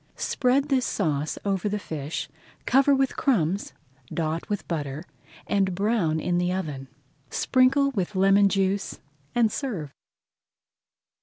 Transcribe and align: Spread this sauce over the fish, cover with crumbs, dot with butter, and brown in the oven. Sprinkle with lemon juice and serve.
Spread 0.15 0.69
this 0.69 0.83
sauce 0.87 1.37
over 1.45 1.69
the 1.69 1.77
fish, 1.77 2.27
cover 2.65 2.95
with 2.95 3.15
crumbs, 3.15 3.71
dot 4.11 4.49
with 4.49 4.67
butter, 4.67 5.03
and 5.45 5.75
brown 5.75 6.19
in 6.19 6.39
the 6.39 6.51
oven. 6.51 6.87
Sprinkle 7.29 7.91
with 7.91 8.15
lemon 8.15 8.49
juice 8.49 8.97
and 9.35 9.51
serve. 9.51 9.93